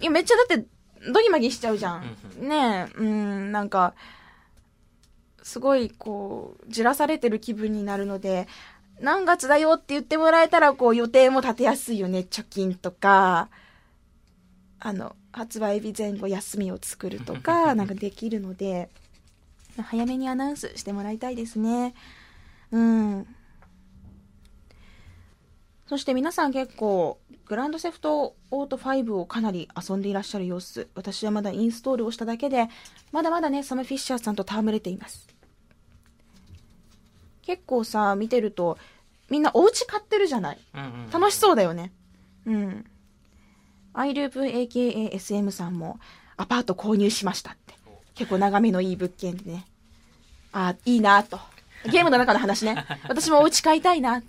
[0.00, 0.66] いや、めっちゃだって、
[1.10, 2.02] ドギマギしちゃうじゃん。
[2.40, 3.94] ねえ、うん、なんか、
[5.44, 8.48] すごいこうじらされてる気分になるので
[9.00, 12.20] 何月だよって言ってもらえたらこう予定も立てやすいよね。
[12.20, 13.48] 貯金とか
[14.78, 18.88] あの発売日前後休みを作るとか なんかできるので
[19.82, 21.94] 早めにアナウンスしてもらいたいですね。
[22.70, 23.26] うん。
[25.86, 30.88] そして皆さん結構グランドセフトオート5をかなり遊んでいらっしゃる様子。
[30.94, 32.68] 私はまだインストールをしただけで
[33.12, 35.33] まだまだねサム・フィッシャーさんと戯れています
[37.44, 38.78] 結構さ見てると
[39.30, 40.58] みんなお家買ってるじゃない。
[40.74, 41.10] うんうん。
[41.10, 41.92] 楽しそうだよね。
[42.46, 42.86] うん。
[43.92, 45.98] アイループ AKASM さんも
[46.36, 47.74] アパート購入しましたって。
[48.14, 49.66] 結構眺めのいい物件でね。
[50.52, 51.38] あいいなと。
[51.90, 52.84] ゲームの中の話ね。
[53.08, 54.22] 私もお家買いたいな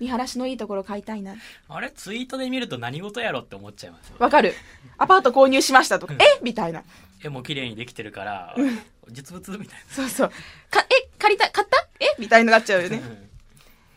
[0.00, 1.34] 見晴らしのいいところ買いたいな。
[1.68, 4.16] あれツイートで見ると何事やろって思っちゃいますよ。
[4.18, 4.54] わかる。
[4.98, 6.40] アパート購入しましたとか、え？
[6.42, 6.82] みたいな。
[7.22, 8.56] 絵も綺麗にできてるから、
[9.10, 10.28] 実物みたいそうそう。
[10.70, 11.86] か、え、借りた、買った？
[12.00, 12.16] え？
[12.18, 12.96] みたいになっちゃうよな。
[12.96, 13.02] ね。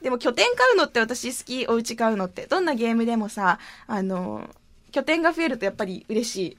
[0.02, 2.48] でも拠点買うのって私好き、お家買うのって。
[2.48, 4.50] どんなゲームでもさ、あの、
[4.92, 6.58] 拠点が増えるとやっぱり嬉しい。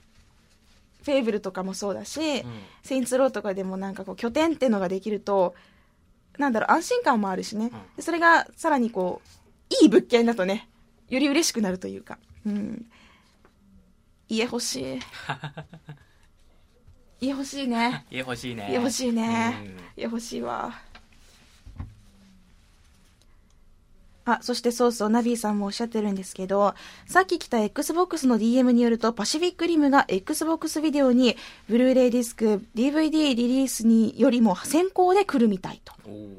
[1.05, 2.53] フェーブルとかもそうだし、うん
[2.83, 5.55] セインツローとかでもなんかこう拠点ってのができると、
[6.39, 7.71] なんだろう、安心感もあるしね。
[7.97, 9.29] でそれがさらにこう、
[9.83, 10.69] いい物件だとね、
[11.09, 12.19] より嬉しくなるというか。
[12.47, 12.87] うん。
[14.29, 15.01] 家欲しい。
[17.21, 18.05] 家欲しいね。
[18.11, 18.67] 家欲しいね。
[18.69, 19.77] 家欲しいねうん。
[19.97, 20.73] 家欲しいわ。
[24.27, 26.75] あ、そしてそうそう、ナビーさんもおっしゃってるんですけど、
[27.07, 31.37] さっき来た Xbox の DM によると、パシフィックリムが Xbox ビデオに、
[31.69, 35.93] ブルーレイディスク、DVD リリースによりも先行で来るみたいと。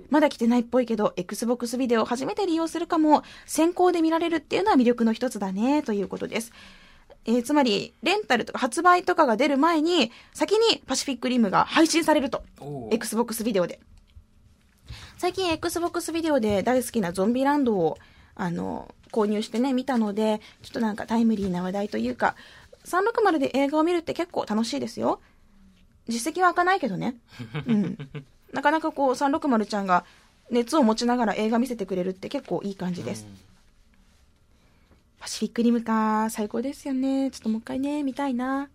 [0.09, 6.51] まだ来てないっぽいけど、Xbox ビデオを初めて利用するかも、先行で見られるっていうのは魅力の一つだね、ということです。
[7.27, 12.43] えーつまり、レンタルとか発売とかが出る前に、先にパシフィックリムが配信されると。
[12.91, 13.79] Xbox ビデオで。
[15.17, 17.97] 最近 Xbox ビデオで大好きなゾンビランドを、
[18.35, 22.35] あの、購入してね、見たので、ちょっとなんかタイムリーな話題というか、
[22.85, 25.21] 360で映画を見るって結構楽しいですよ。
[26.07, 27.15] 実績は開かないけどね。
[27.65, 27.97] うん。
[28.51, 30.05] なかなかこう、360ちゃんが
[30.51, 33.25] 熱を持ちながら映画見せてくれるって結構いい感じです。
[35.19, 37.31] パシフィックリムか、最高ですよね。
[37.31, 38.69] ちょっともう一回ね、見たいな。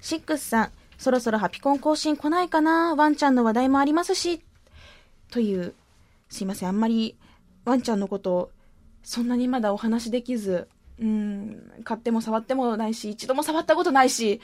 [0.00, 2.94] シックスさん、そろそろハピコン更新来ないかな？
[2.94, 4.42] ワンちゃんの話題もありますし。
[5.30, 5.74] という、
[6.28, 7.16] すいません、あんまり
[7.64, 8.50] ワンちゃんのこと、
[9.02, 10.68] そんなにまだお話できず、
[11.00, 14.42] うん、買っても触ってもないし、一度も触ったことないし、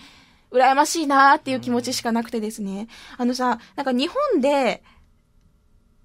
[0.50, 2.88] 羨ましいなーっていう気持ちしかなくてですね。
[3.18, 4.82] あのさ、なんか日本で、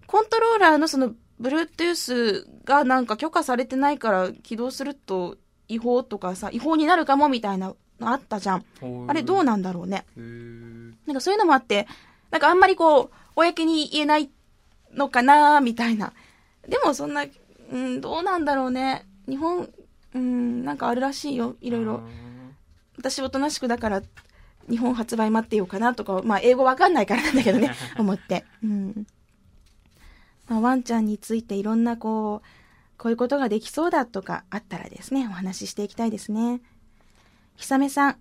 [0.05, 5.37] コントローラーのその、Bluetooth がなんか許可されてないから起動すると
[5.69, 7.73] 違法とかさ、違法になるかもみたいな
[8.09, 8.65] あったじゃん。
[9.07, 10.05] あれどうななんだろうね。
[10.19, 11.87] んなんかそういうのもあって、
[12.31, 14.29] なんかあんまりこう、公に言えない
[14.93, 16.13] のかなみたいな。
[16.67, 17.25] でもそんな、
[17.71, 19.05] うん、どうなんだろうね。
[19.27, 19.69] 日本、
[20.13, 21.55] うん、なんかあるらしいよ。
[21.61, 22.01] いろいろ。
[22.97, 24.01] 私おとなしくだから、
[24.69, 28.45] 日本発売待ってようかなとか、まあ英語わかんないからなんだけどね、 思って。
[28.63, 29.07] うん。
[30.47, 32.47] まあ、ワンちゃんについていろんなこう、
[32.97, 36.61] こういうことができそうだとかあったらですね、お話ししていきたいですね。
[37.61, 38.15] ひさめさん。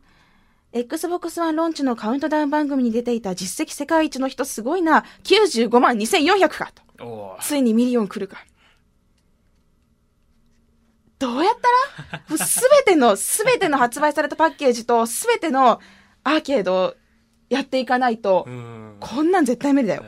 [0.72, 5.04] Xbox One ローンチのカウントダウン番組に出ていた実績世界一の人すごいな。
[5.24, 7.36] 95万2400かと。
[7.40, 8.44] ついにミリオン来るか。
[11.18, 11.54] どうやっ
[12.08, 12.46] たら？
[12.46, 15.80] すべての、すべての発売されたパッケージとすべての
[16.22, 16.94] アーケードを
[17.48, 20.02] やっていかないとう、んこんなん絶対無理だよ。
[20.04, 20.06] へ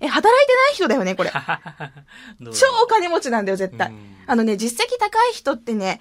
[0.00, 1.30] え、働いてない人だよね、これ。
[2.52, 4.16] 超お金持ちなんだよ、絶対うん。
[4.26, 6.00] あのね、実績高い人ってね、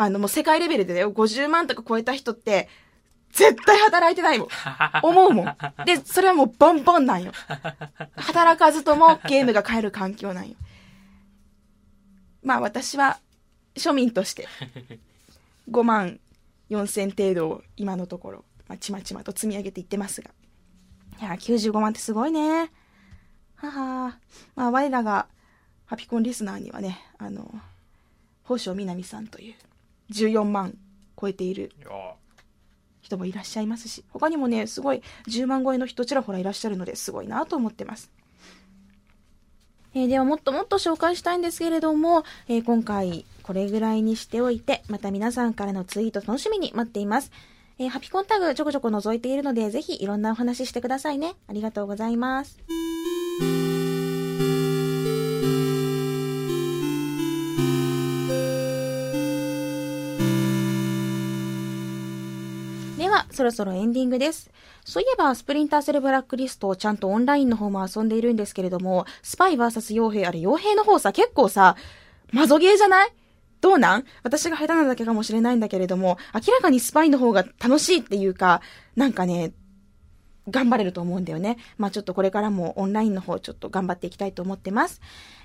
[0.00, 2.68] あのもう世界レベルでだよ、50万とか超えた人って、
[3.32, 4.48] 絶対働いてないもん。
[5.02, 5.56] 思うもん。
[5.84, 7.32] で、それはもうボンボンなんよ。
[8.14, 10.54] 働かずともゲームが買える環境なんよ。
[12.44, 13.18] まあ私は
[13.74, 14.46] 庶民として
[15.68, 16.20] 5万
[16.70, 20.30] 4千程度を今のところ、まあ、ちまちまと積み上げていってますが。
[21.20, 22.70] いや、95万ってすごいね。
[23.56, 24.18] はは
[24.54, 25.26] まあ我らが
[25.86, 27.52] ハピコンリスナーにはね、あの、
[28.44, 29.54] 宝生みなみさんという
[30.12, 30.76] 14万
[31.20, 31.72] 超えている
[33.00, 38.10] 人もいらっしゃいますし、他にもね、すごい10万超えの人ちらほらいらっしゃるのですごいなと思ってます。
[39.94, 47.30] えーではもっともっと紹介したいんですけれども、えー今回これぐらいにしておいて、また皆さんからのツイート楽しみに待っています。
[47.78, 51.34] えーハピコンタグちょこちょこ覗いているので、ぜひいろんなお話ししてくださいね。
[51.48, 52.58] ありがとうございます。
[63.18, 64.50] は、そろそろエンディングです。
[64.84, 71.76] そういえば、スプリンターセルブラックリスト、ちゃんとオンラインの方も遊んでいるんですけれども、スパイ VS 傭兵、あれ、傭兵の方さ、結構さ、
[72.32, 73.12] マゾゲーじゃない？
[73.60, 74.04] どうなん？
[74.22, 78.60] 私が下手なだけかもしれないんだけれども、明らかにスパイの方が楽しいっていうか、
[78.94, 79.52] なんかね、
[80.50, 81.58] 頑張れると思うんだよね。
[81.76, 85.00] まあちょっとこれからもオンラインの方ちょっと頑張っていきたいと思ってます。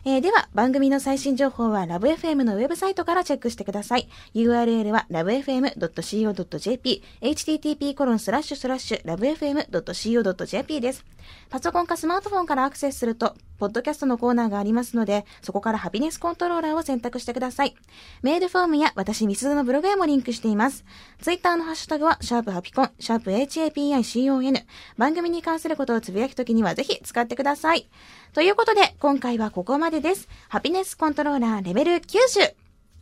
[0.05, 4.09] えーでは番組の最新情報はラブ f m のウェブサイトからチェックしてください。
[4.35, 11.05] URL は lovefm.co.jp http コロンスラッシュスラッシュ lovefm.co.jp です。
[11.49, 17.77] パソコンかスマートフォンからアクセスすると、ポッドキャストのコーナーがありますので、そこからハピネスコントローラーを選択してください。
[18.21, 20.83] メールフォームや私、ミスズのブログへもリンクしています。
[21.21, 24.65] ツイッターのハッシュタグは、シャープハピコン、シャープ HAPICON。
[24.97, 27.89] 番組に関することをつぶやくときにはぜひ使ってください。
[28.33, 30.27] ということで、今回はここまでです。
[30.49, 32.53] ハピネスコントローラーレベル90。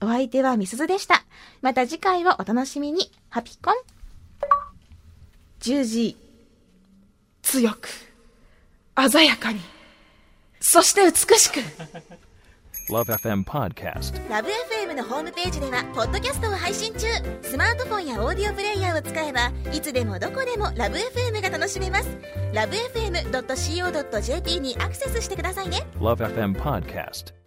[0.04, 1.24] お相手はミスでした。
[1.64, 3.12] また次回をお楽しみに。
[3.30, 3.76] ハピコン。
[5.62, 6.18] 10時。
[7.42, 7.90] 強く。
[9.10, 9.81] 鮮やかに。
[10.62, 11.60] そして美しく。
[12.90, 14.30] Love FM Podcast.
[14.30, 17.08] ラブ f m のホームページではポッドキャストを配信中
[17.42, 22.18] スマートフォンやオーディオプレイヤーを使えばいつでもどこでもラブ f m が楽しめます
[22.54, 27.41] ラブ FM.co.jp にアクセスしてくださいね Love FM Podcast.